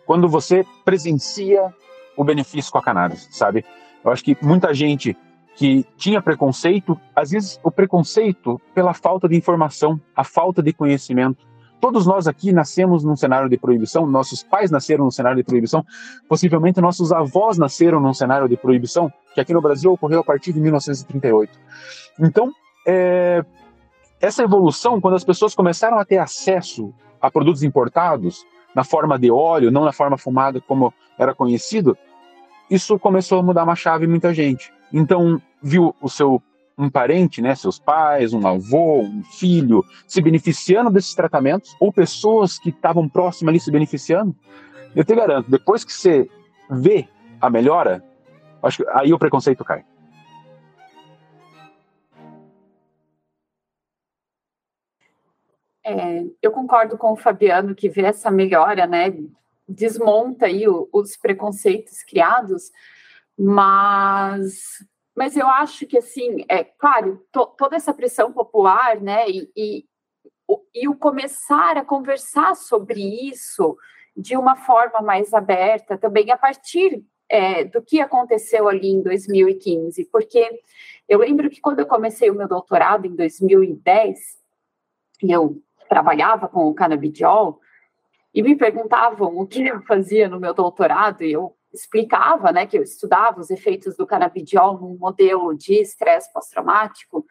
[0.05, 1.71] quando você presencia
[2.17, 3.63] o benefício com a cannabis, sabe?
[4.03, 5.15] Eu acho que muita gente
[5.55, 11.45] que tinha preconceito, às vezes o preconceito pela falta de informação, a falta de conhecimento.
[11.79, 15.85] Todos nós aqui nascemos num cenário de proibição, nossos pais nasceram num cenário de proibição,
[16.27, 20.51] possivelmente nossos avós nasceram num cenário de proibição, que aqui no Brasil ocorreu a partir
[20.51, 21.51] de 1938.
[22.19, 22.51] Então,
[22.85, 23.43] é,
[24.21, 28.45] essa evolução, quando as pessoas começaram a ter acesso a produtos importados,
[28.75, 31.97] na forma de óleo, não na forma fumada como era conhecido,
[32.69, 34.73] isso começou a mudar uma chave em muita gente.
[34.91, 36.41] Então, viu o seu
[36.77, 42.59] um parente, né, seus pais, um avô, um filho, se beneficiando desses tratamentos, ou pessoas
[42.59, 44.35] que estavam próximas ali se beneficiando,
[44.93, 46.29] eu te garanto, depois que você
[46.69, 47.07] vê
[47.39, 48.03] a melhora,
[48.61, 49.85] acho que aí o preconceito cai.
[55.87, 59.13] É, eu concordo com o Fabiano que vê essa melhora, né?
[59.69, 62.71] Desmonta aí o, os preconceitos criados,
[63.37, 64.83] mas,
[65.15, 69.29] mas eu acho que assim, é claro, to, toda essa pressão popular, né?
[69.29, 69.85] E, e,
[70.47, 73.77] o, e o começar a conversar sobre isso
[74.17, 80.05] de uma forma mais aberta, também a partir é, do que aconteceu ali em 2015,
[80.05, 80.61] porque
[81.07, 84.19] eu lembro que quando eu comecei o meu doutorado em 2010,
[85.21, 87.59] eu trabalhava com o canabidiol
[88.33, 92.77] e me perguntavam o que eu fazia no meu doutorado e eu explicava, né, que
[92.77, 97.25] eu estudava os efeitos do canabidiol num modelo de estresse pós-traumático,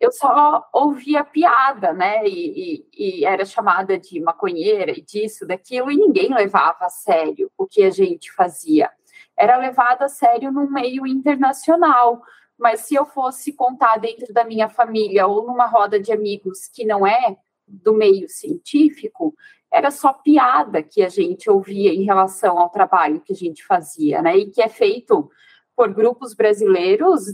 [0.00, 5.90] eu só ouvia piada, né, e, e, e, era chamada de maconheira e disso, daquilo,
[5.90, 8.90] e ninguém levava a sério o que a gente fazia.
[9.36, 12.22] Era levado a sério num meio internacional,
[12.58, 16.84] mas se eu fosse contar dentro da minha família ou numa roda de amigos que
[16.84, 19.34] não é do meio científico,
[19.72, 24.22] era só piada que a gente ouvia em relação ao trabalho que a gente fazia,
[24.22, 24.36] né?
[24.36, 25.28] E que é feito
[25.74, 27.24] por grupos brasileiros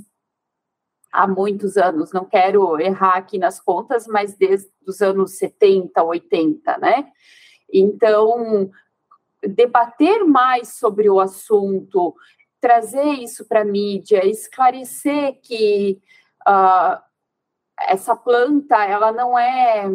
[1.13, 6.79] há muitos anos, não quero errar aqui nas contas, mas desde os anos 70, 80,
[6.79, 7.11] né?
[7.73, 8.71] Então,
[9.43, 12.15] debater mais sobre o assunto,
[12.61, 16.01] trazer isso para a mídia, esclarecer que
[16.47, 17.01] uh,
[17.81, 19.91] essa planta, ela não é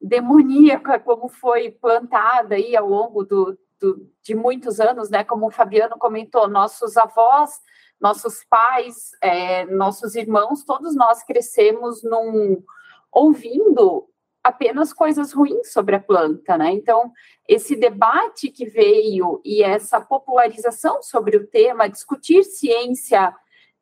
[0.00, 5.24] demoníaca como foi plantada aí ao longo do, do, de muitos anos, né?
[5.24, 7.60] Como o Fabiano comentou, nossos avós,
[8.00, 12.62] nossos pais, é, nossos irmãos, todos nós crescemos num
[13.10, 14.08] ouvindo
[14.42, 16.70] apenas coisas ruins sobre a planta, né?
[16.70, 17.10] Então,
[17.48, 23.34] esse debate que veio e essa popularização sobre o tema, discutir ciência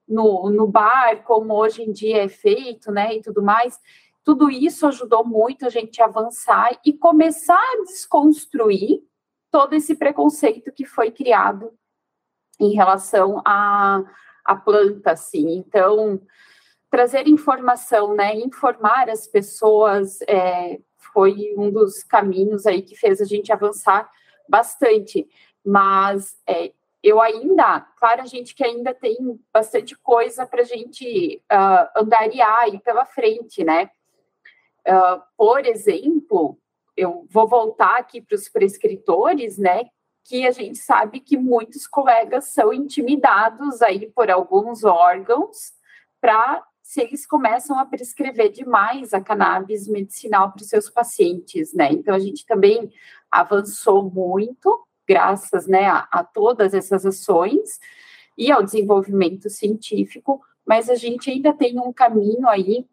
[0.06, 3.78] no, no bar, como hoje em dia é feito, né, e tudo mais,
[4.24, 9.02] tudo isso ajudou muito a gente a avançar e começar a desconstruir
[9.50, 11.72] todo esse preconceito que foi criado
[12.60, 14.04] em relação à,
[14.64, 15.56] planta, assim.
[15.56, 16.20] Então,
[16.90, 20.80] trazer informação, né, informar as pessoas é,
[21.12, 24.10] foi um dos caminhos aí que fez a gente avançar
[24.48, 25.28] bastante.
[25.64, 29.16] Mas é, eu ainda, claro, a gente que ainda tem
[29.52, 33.90] bastante coisa para a gente uh, andariar aí pela frente, né?
[34.86, 36.58] Uh, por exemplo,
[36.96, 39.84] eu vou voltar aqui para os prescritores, né?
[40.24, 45.72] Que a gente sabe que muitos colegas são intimidados aí por alguns órgãos
[46.20, 51.90] para se eles começam a prescrever demais a cannabis medicinal para os seus pacientes, né?
[51.90, 52.92] Então a gente também
[53.30, 57.80] avançou muito, graças né, a, a todas essas ações
[58.36, 62.86] e ao desenvolvimento científico, mas a gente ainda tem um caminho aí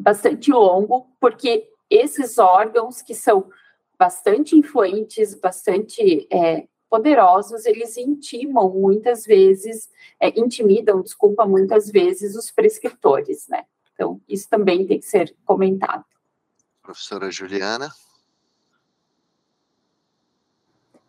[0.00, 3.50] bastante longo, porque esses órgãos que são
[3.98, 12.50] bastante influentes, bastante é, poderosos, eles intimam muitas vezes, é, intimidam, desculpa, muitas vezes os
[12.50, 13.64] prescritores, né?
[13.94, 16.04] Então, isso também tem que ser comentado.
[16.82, 17.90] Professora Juliana?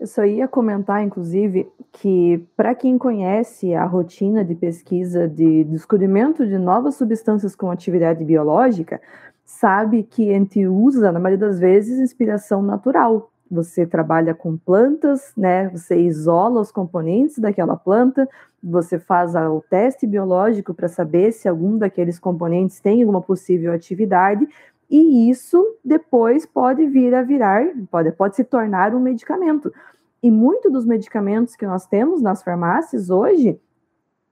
[0.01, 6.43] Eu só ia comentar, inclusive, que para quem conhece a rotina de pesquisa de descobrimento
[6.43, 8.99] de novas substâncias com atividade biológica,
[9.45, 13.29] sabe que a gente usa, na maioria das vezes, inspiração natural.
[13.51, 15.69] Você trabalha com plantas, né?
[15.69, 18.27] Você isola os componentes daquela planta,
[18.63, 24.47] você faz o teste biológico para saber se algum daqueles componentes tem alguma possível atividade,
[24.91, 29.73] e isso depois pode vir a virar, pode, pode se tornar um medicamento.
[30.21, 33.57] E muitos dos medicamentos que nós temos nas farmácias hoje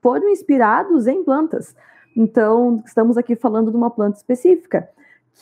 [0.02, 1.74] foram inspirados em plantas.
[2.14, 4.86] Então, estamos aqui falando de uma planta específica,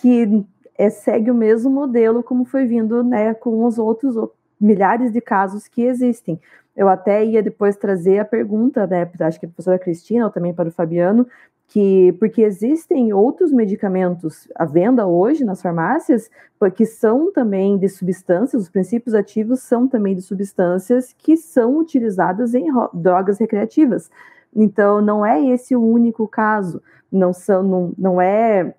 [0.00, 4.14] que é, segue o mesmo modelo como foi vindo né, com os outros
[4.61, 6.40] milhares de casos que existem.
[6.76, 10.54] Eu até ia depois trazer a pergunta, né, acho que a professora Cristina ou também
[10.54, 11.26] para o Fabiano,
[11.68, 16.31] que porque existem outros medicamentos à venda hoje nas farmácias,
[16.74, 22.54] que são também de substâncias, os princípios ativos são também de substâncias que são utilizadas
[22.54, 24.11] em drogas recreativas.
[24.57, 28.74] Então, não é esse o único caso, não, são, não, não é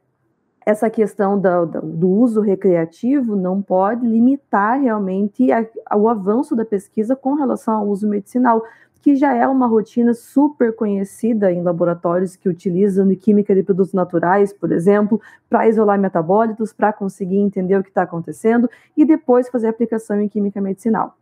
[0.66, 7.16] essa questão do, do, uso recreativo não pode limitar realmente a, o avanço da pesquisa
[7.16, 8.64] com relação ao uso medicinal,
[9.02, 14.52] que já é uma rotina super conhecida em laboratórios que utilizam química de produtos naturais,
[14.52, 19.68] por exemplo, para isolar metabólitos, para conseguir entender o que está acontecendo e depois fazer
[19.68, 21.18] aplicação em química medicinal.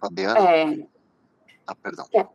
[0.00, 0.38] Fabiana?
[0.38, 0.86] É...
[1.66, 2.06] Ah, perdão.
[2.12, 2.26] É.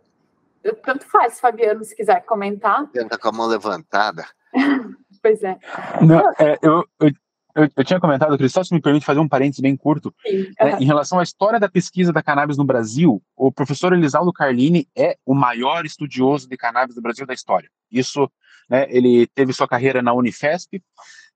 [0.83, 2.85] Tanto faz, Fabiano, se quiser comentar.
[2.87, 4.25] Fabiana com a mão levantada.
[5.21, 5.57] pois é.
[6.01, 7.11] Não, é eu, eu,
[7.55, 10.13] eu, eu, tinha comentado, Cristóvão, se me permite fazer um parênteses bem curto.
[10.25, 14.31] Sim, é, em relação à história da pesquisa da cannabis no Brasil, o professor Elisaldo
[14.31, 17.69] Carlini é o maior estudioso de cannabis do Brasil da história.
[17.91, 18.29] Isso,
[18.69, 20.81] né, ele teve sua carreira na Unifesp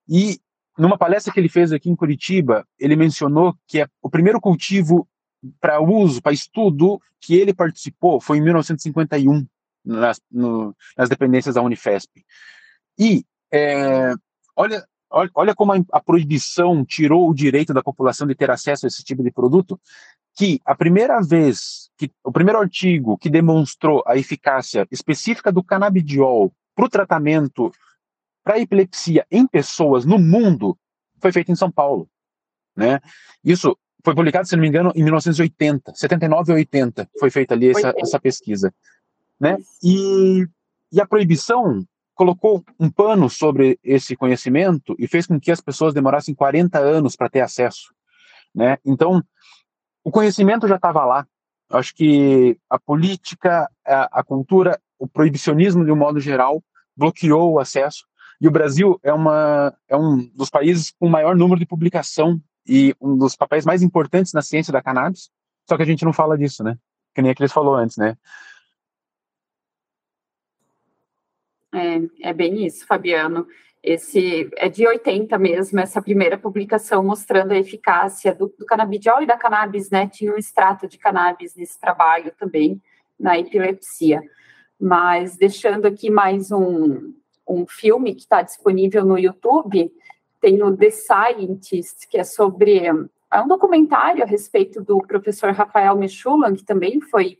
[0.07, 0.39] e
[0.77, 5.07] numa palestra que ele fez aqui em Curitiba, ele mencionou que é o primeiro cultivo
[5.59, 9.45] para uso, para estudo que ele participou foi em 1951
[9.83, 12.23] nas, no, nas dependências da Unifesp.
[12.97, 14.13] E é,
[14.55, 18.85] olha, olha, olha como a, a, proibição tirou o direito da população de ter acesso
[18.85, 19.79] a esse tipo de produto,
[20.35, 26.51] que a primeira vez, que o primeiro artigo que demonstrou a eficácia específica do canabidiol
[26.75, 27.71] para o tratamento
[28.43, 30.77] para epilepsia em pessoas no mundo
[31.21, 32.09] foi feito em São Paulo.
[32.75, 32.99] Né?
[33.43, 37.69] Isso foi publicado, se não me engano, em 1980, 79 ou 80, foi feita ali
[37.69, 38.73] essa, essa pesquisa.
[39.39, 39.57] Né?
[39.81, 40.45] E,
[40.91, 45.93] e a proibição colocou um pano sobre esse conhecimento e fez com que as pessoas
[45.93, 47.93] demorassem 40 anos para ter acesso.
[48.53, 48.77] Né?
[48.85, 49.23] Então,
[50.03, 51.27] o conhecimento já estava lá.
[51.71, 56.63] Acho que a política, a, a, cultura, o proibicionismo, de um modo geral,
[56.95, 58.05] bloqueou o acesso.
[58.39, 62.95] E o Brasil é, uma, é um dos países com maior número de publicação e
[63.01, 65.29] um dos papéis mais importantes na ciência da cannabis,
[65.67, 66.77] só que a gente não fala disso, né?
[67.13, 68.17] Que nem a Cris falou antes, né?
[71.73, 73.47] É, é bem isso, Fabiano.
[73.81, 79.25] Esse é de 80 mesmo, essa primeira publicação mostrando a eficácia do, do canabidiol e
[79.25, 80.07] da cannabis, né?
[80.07, 82.81] Tinha um extrato de cannabis nesse trabalho também,
[83.19, 84.21] na epilepsia.
[84.79, 87.13] Mas deixando aqui mais um,
[87.47, 89.91] um filme que está disponível no YouTube,
[90.39, 92.81] tem o The Scientist, que é sobre.
[92.85, 97.37] É um documentário a respeito do professor Rafael Mechulan, que também foi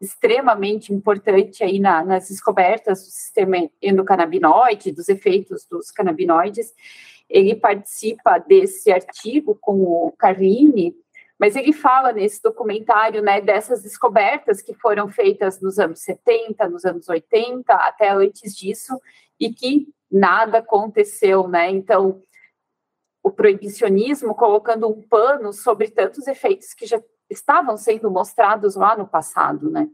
[0.00, 6.72] extremamente importante aí na, nas descobertas do sistema endocannabinoide, dos efeitos dos canabinoides.
[7.28, 10.96] Ele participa desse artigo com o Carline,
[11.38, 16.84] mas ele fala nesse documentário né, dessas descobertas que foram feitas nos anos 70, nos
[16.84, 19.00] anos 80, até antes disso,
[19.38, 21.70] e que nada aconteceu, né?
[21.70, 22.22] Então,
[23.22, 27.00] o proibicionismo colocando um pano sobre tantos efeitos que já
[27.30, 29.88] estavam sendo mostrados lá no passado, né?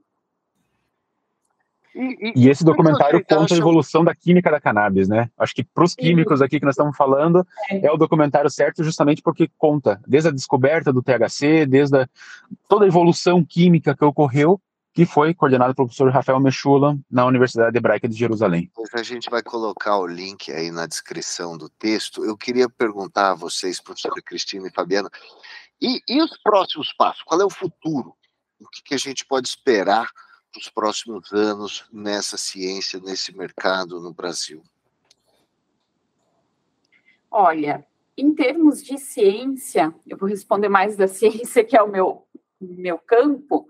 [1.94, 5.30] E, e, e esse documentário conta a evolução da química da cannabis, né?
[5.38, 7.86] Acho que para os químicos aqui que nós estamos falando, é.
[7.86, 7.92] é.
[7.92, 12.08] o documentário certo justamente porque conta desde a descoberta do THC, desde a,
[12.68, 14.60] toda a evolução química que ocorreu
[14.96, 18.70] que foi coordenado pelo professor Rafael Mechula na Universidade Hebraica de Jerusalém.
[18.94, 22.24] A gente vai colocar o link aí na descrição do texto.
[22.24, 25.10] Eu queria perguntar a vocês, professora Cristina e Fabiana,
[25.80, 27.22] e, e os próximos passos?
[27.22, 28.14] Qual é o futuro?
[28.60, 30.10] O que, que a gente pode esperar
[30.52, 34.62] para os próximos anos nessa ciência, nesse mercado no Brasil?
[37.30, 37.86] Olha,
[38.16, 42.26] em termos de ciência, eu vou responder mais da ciência, que é o meu,
[42.60, 43.68] meu campo,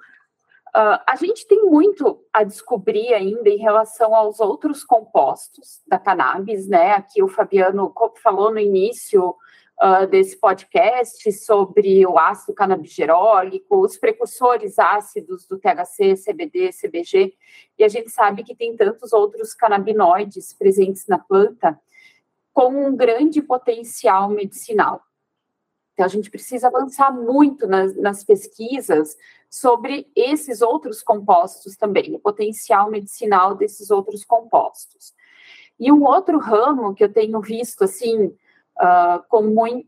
[0.77, 6.69] Uh, a gente tem muito a descobrir ainda em relação aos outros compostos da cannabis,
[6.69, 6.93] né?
[6.93, 7.91] Aqui o Fabiano
[8.23, 9.35] falou no início
[9.83, 17.35] uh, desse podcast sobre o ácido canabigerólico, os precursores ácidos do THC, CBD, CBG,
[17.79, 21.79] e a gente sabe que tem tantos outros canabinoides presentes na planta
[22.53, 25.03] com um grande potencial medicinal.
[25.93, 29.17] Então, a gente precisa avançar muito nas, nas, pesquisas
[29.49, 35.15] sobre esses outros compostos também, o potencial medicinal desses outros compostos.
[35.81, 38.35] E um outro ramo que eu tenho visto, assim,
[38.81, 39.87] uh, com muito,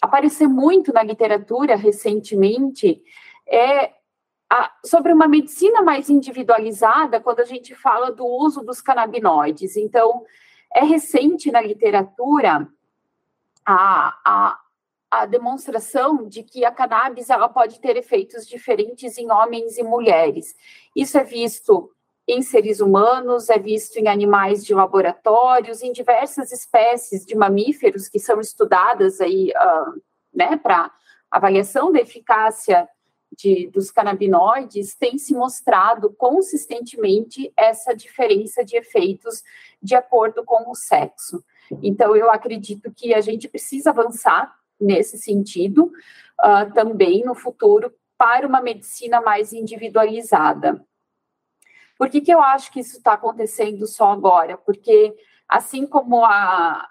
[0.00, 3.02] aparecer muito na literatura recentemente,
[3.48, 3.92] é
[4.84, 9.76] sobre uma medicina mais individualizada, quando a gente fala do uso dos canabinoides.
[9.76, 10.24] Então,
[10.74, 12.68] é recente na literatura
[13.64, 14.60] a, a,
[15.10, 20.54] a demonstração de que a cannabis ela pode ter efeitos diferentes em homens e mulheres.
[20.94, 21.90] Isso é visto
[22.26, 28.18] em seres humanos, é visto em animais de laboratórios, em diversas espécies de mamíferos que
[28.18, 30.00] são estudadas aí, uh,
[30.32, 30.90] né, para
[31.30, 32.88] avaliação da eficácia
[33.36, 39.42] de, dos canabinoides, tem se mostrado consistentemente essa diferença de efeitos
[39.82, 41.42] de acordo com o sexo.
[41.82, 48.46] Então, eu acredito que a gente precisa avançar nesse sentido uh, também no futuro para
[48.46, 50.84] uma medicina mais individualizada.
[52.02, 54.58] Por que, que eu acho que isso está acontecendo só agora?
[54.58, 55.14] Porque,
[55.48, 56.88] assim como a,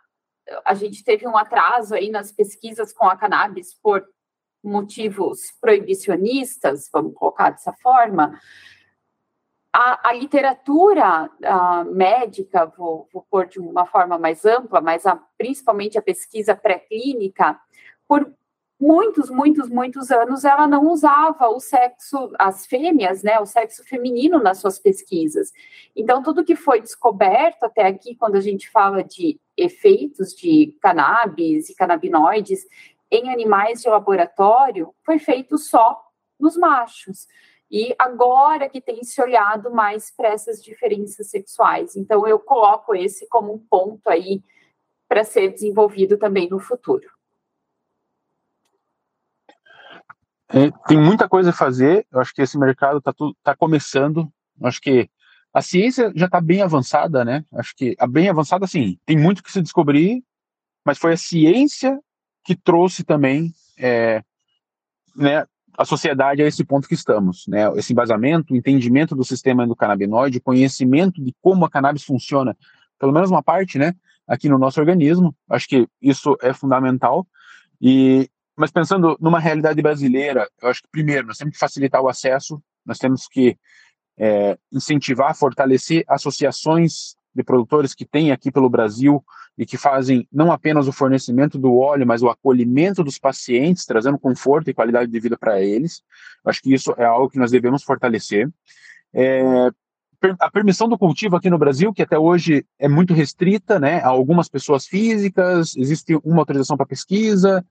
[0.63, 4.07] a gente teve um atraso aí nas pesquisas com a cannabis por
[4.63, 8.39] motivos proibicionistas, vamos colocar dessa forma,
[9.73, 15.21] a, a literatura a médica, vou, vou pôr de uma forma mais ampla, mas a,
[15.37, 17.59] principalmente a pesquisa pré-clínica,
[18.07, 18.33] por
[18.81, 24.41] muitos, muitos, muitos anos ela não usava o sexo, as fêmeas, né, o sexo feminino
[24.41, 25.51] nas suas pesquisas.
[25.95, 31.69] Então, tudo que foi descoberto até aqui, quando a gente fala de efeitos de cannabis
[31.69, 32.65] e canabinoides,
[33.11, 36.01] em animais de laboratório foi feito só
[36.39, 37.27] nos machos.
[37.69, 41.95] E agora que tem se olhado mais para essas diferenças sexuais.
[41.95, 44.41] Então, eu coloco esse como um ponto aí
[45.07, 47.07] para ser desenvolvido também no futuro.
[50.40, 50.40] É,
[50.87, 52.05] tem muita coisa a fazer.
[52.11, 54.31] Eu acho que esse mercado está tá começando.
[54.59, 55.09] Eu acho que
[55.53, 57.43] a ciência já está bem avançada, né?
[57.53, 60.23] Acho que a bem avançada, sim, tem muito que se descobrir,
[60.85, 61.99] mas foi a ciência
[62.43, 64.23] que trouxe também é,
[65.15, 65.45] né,
[65.77, 67.71] a sociedade a esse ponto que estamos, né?
[67.75, 72.55] Esse embasamento, entendimento do sistema endocannabinoide, conhecimento de como a cannabis funciona,
[72.99, 73.93] pelo menos uma parte, né,
[74.27, 75.35] aqui no nosso organismo.
[75.49, 77.27] Acho que isso é fundamental.
[77.81, 82.09] E mas pensando numa realidade brasileira, eu acho que primeiro nós temos que facilitar o
[82.09, 83.57] acesso, nós temos que
[84.17, 89.23] é, incentivar, fortalecer associações de produtores que tem aqui pelo Brasil
[89.57, 94.19] e que fazem não apenas o fornecimento do óleo, mas o acolhimento dos pacientes, trazendo
[94.19, 96.01] conforto e qualidade de vida para eles.
[96.45, 98.49] Acho que isso é algo que nós devemos fortalecer.
[99.13, 99.69] É,
[100.39, 104.07] a permissão do cultivo aqui no Brasil, que até hoje é muito restrita, né, a
[104.07, 107.65] algumas pessoas físicas, existe uma autorização para pesquisa,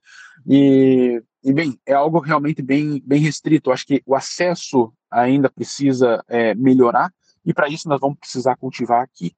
[0.46, 3.70] e, e, bem, é algo realmente bem, bem restrito.
[3.70, 7.12] Acho que o acesso ainda precisa é, melhorar,
[7.44, 9.32] e para isso nós vamos precisar cultivar aqui.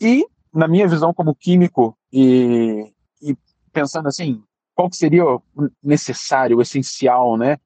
[0.00, 2.92] E, na minha visão como químico, e,
[3.22, 3.36] e
[3.72, 4.42] pensando assim,
[4.74, 5.42] qual que seria o
[5.82, 7.56] necessário, o essencial, né,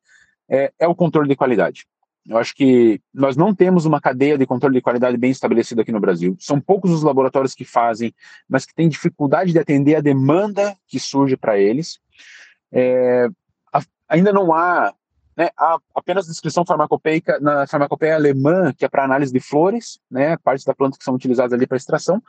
[0.48, 1.86] é, é o controle de qualidade.
[2.28, 5.90] Eu acho que nós não temos uma cadeia de controle de qualidade bem estabelecida aqui
[5.90, 6.36] no Brasil.
[6.38, 8.14] São poucos os laboratórios que fazem,
[8.48, 11.98] mas que têm dificuldade de atender a demanda que surge para eles.
[12.70, 13.28] É,
[13.72, 14.94] a, ainda não há
[15.36, 20.36] né, há apenas descrição farmacopeica na farmacopeia alemã, que é para análise de flores, né,
[20.36, 22.22] partes da planta que são utilizadas ali para extração,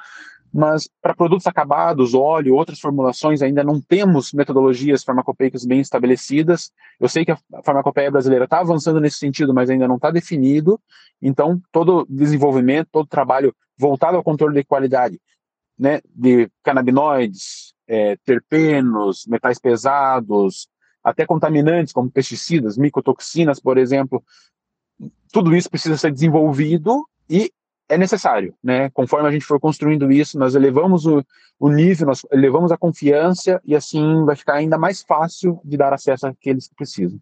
[0.54, 6.72] mas para produtos acabados, óleo, outras formulações, ainda não temos metodologias farmacopeicas bem estabelecidas.
[7.00, 10.80] Eu sei que a farmacopeia brasileira está avançando nesse sentido, mas ainda não está definido.
[11.20, 15.20] Então, todo desenvolvimento, todo trabalho voltado ao controle de qualidade,
[15.78, 20.68] né, de canabinoides, é, terpenos, metais pesados,
[21.04, 24.24] até contaminantes como pesticidas, micotoxinas, por exemplo.
[25.32, 27.52] Tudo isso precisa ser desenvolvido e
[27.90, 28.90] é necessário, né?
[28.92, 31.24] Conforme a gente for construindo isso, nós elevamos o,
[31.60, 35.94] o nível, nós elevamos a confiança e assim vai ficar ainda mais fácil de dar
[35.94, 37.20] acesso àqueles que precisam.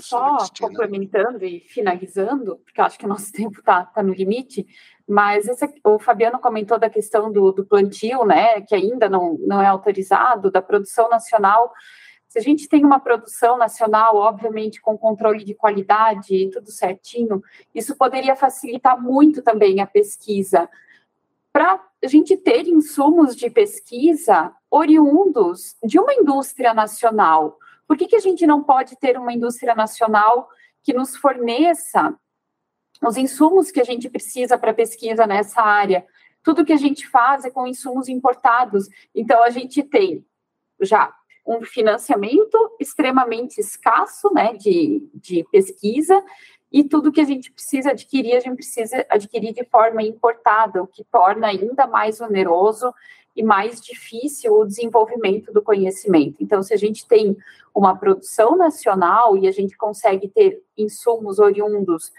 [0.00, 4.66] Só complementando e finalizando, porque acho que o nosso tempo está tá no limite,
[5.08, 9.62] mas esse, o Fabiano comentou da questão do, do plantio, né, que ainda não, não
[9.62, 11.72] é autorizado, da produção nacional.
[12.36, 17.42] Se a gente tem uma produção nacional, obviamente com controle de qualidade e tudo certinho,
[17.74, 20.68] isso poderia facilitar muito também a pesquisa.
[21.50, 27.58] Para a gente ter insumos de pesquisa oriundos de uma indústria nacional.
[27.88, 30.46] Por que, que a gente não pode ter uma indústria nacional
[30.82, 32.14] que nos forneça
[33.02, 36.06] os insumos que a gente precisa para pesquisa nessa área.
[36.42, 38.88] Tudo que a gente faz é com insumos importados.
[39.14, 40.22] Então, a gente tem
[40.82, 41.15] já
[41.46, 46.22] um financiamento extremamente escasso né, de, de pesquisa,
[46.72, 50.86] e tudo que a gente precisa adquirir, a gente precisa adquirir de forma importada, o
[50.86, 52.92] que torna ainda mais oneroso
[53.34, 56.36] e mais difícil o desenvolvimento do conhecimento.
[56.40, 57.36] Então, se a gente tem
[57.74, 62.12] uma produção nacional e a gente consegue ter insumos oriundos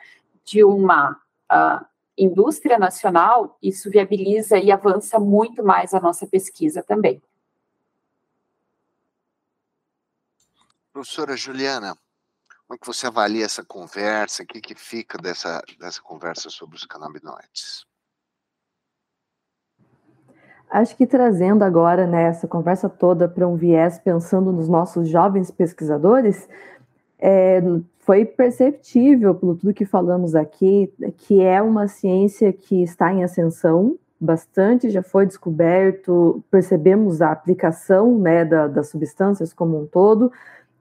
[0.46, 1.12] de uma
[1.52, 1.86] uh,
[2.18, 7.22] indústria nacional, isso viabiliza e avança muito mais a nossa pesquisa também.
[10.98, 11.96] Professora Juliana,
[12.66, 14.42] como é que você avalia essa conversa?
[14.42, 17.86] O que, que fica dessa, dessa conversa sobre os canabinoides?
[20.68, 25.52] Acho que trazendo agora né, essa conversa toda para um viés pensando nos nossos jovens
[25.52, 26.50] pesquisadores,
[27.20, 27.62] é,
[28.00, 34.00] foi perceptível, pelo tudo que falamos aqui, que é uma ciência que está em ascensão,
[34.20, 40.32] bastante já foi descoberto, percebemos a aplicação né, da, das substâncias como um todo,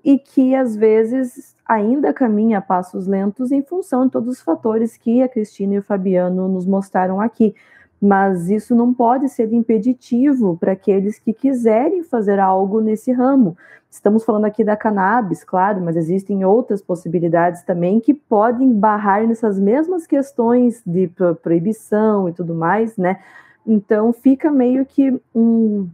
[0.07, 4.97] e que às vezes ainda caminha a passos lentos em função de todos os fatores
[4.97, 7.57] que a Cristina e o Fabiano nos mostraram aqui.
[8.01, 13.57] Mas isso não pode ser impeditivo para aqueles que quiserem fazer algo nesse ramo.
[13.91, 19.59] Estamos falando aqui da cannabis, claro, mas existem outras possibilidades também que podem barrar nessas
[19.59, 21.11] mesmas questões de
[21.43, 23.19] proibição e tudo mais, né?
[23.67, 25.89] Então fica meio que um,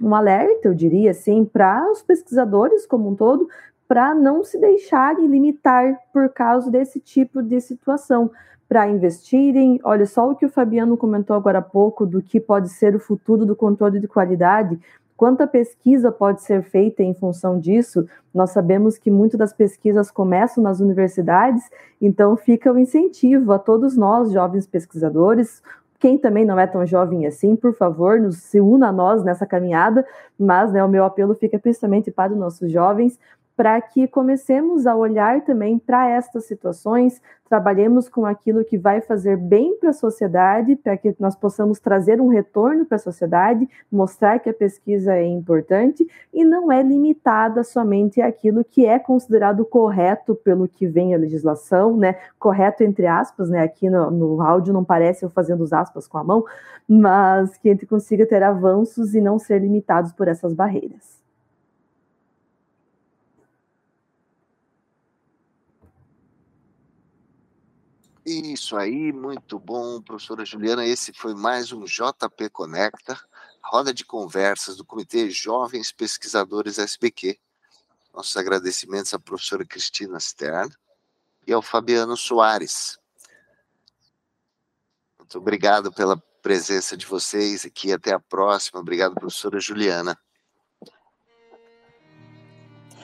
[0.00, 3.48] um alerta, eu diria assim, para os pesquisadores como um todo,
[3.88, 8.30] para não se deixarem limitar por causa desse tipo de situação,
[8.68, 9.80] para investirem.
[9.84, 13.00] Olha só o que o Fabiano comentou agora há pouco do que pode ser o
[13.00, 14.78] futuro do controle de qualidade.
[15.16, 18.06] Quanta pesquisa pode ser feita em função disso?
[18.34, 21.62] Nós sabemos que muitas das pesquisas começam nas universidades,
[22.02, 25.62] então fica o incentivo a todos nós, jovens pesquisadores,
[25.98, 29.46] quem também não é tão jovem assim, por favor, nos se una a nós nessa
[29.46, 30.06] caminhada,
[30.38, 33.18] mas né, o meu apelo fica principalmente para os nossos jovens,
[33.56, 39.36] para que comecemos a olhar também para estas situações, trabalhemos com aquilo que vai fazer
[39.36, 44.40] bem para a sociedade, para que nós possamos trazer um retorno para a sociedade, mostrar
[44.40, 50.34] que a pesquisa é importante e não é limitada somente àquilo que é considerado correto
[50.34, 52.16] pelo que vem a legislação, né?
[52.38, 53.62] Correto entre aspas, né?
[53.62, 56.44] Aqui no, no áudio não parece eu fazendo os aspas com a mão,
[56.86, 61.15] mas que a gente consiga ter avanços e não ser limitados por essas barreiras.
[68.28, 70.84] Isso aí, muito bom, professora Juliana.
[70.84, 73.16] Esse foi mais um JP Conecta,
[73.62, 77.38] roda de conversas do Comitê Jovens Pesquisadores SBQ.
[78.12, 80.74] Nossos agradecimentos à professora Cristina Stern
[81.46, 82.98] e ao Fabiano Soares.
[85.20, 87.92] Muito obrigado pela presença de vocês aqui.
[87.92, 88.80] Até a próxima.
[88.80, 90.18] Obrigado, professora Juliana.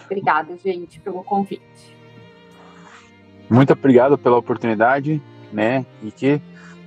[0.07, 2.02] Obrigada, gente, pelo convite.
[3.53, 5.23] Muito obrigado pela oportunidade,
[5.53, 5.85] né?
[6.03, 6.41] E que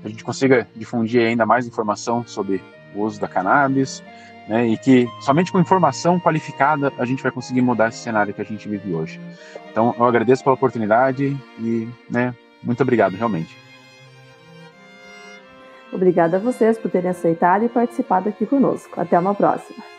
[0.04, 2.60] a gente consiga difundir ainda mais informação sobre
[2.96, 4.04] o uso da cannabis,
[4.50, 4.66] né?
[4.66, 8.46] E que somente com informação qualificada a gente vai conseguir mudar esse cenário que a
[8.46, 9.22] gente vive hoje.
[9.72, 12.34] Então, eu agradeço pela oportunidade e, né?
[12.64, 13.56] Muito obrigado, realmente.
[15.94, 19.00] Obrigada a vocês por terem aceitado e participado aqui conosco.
[19.00, 19.95] Até uma próxima.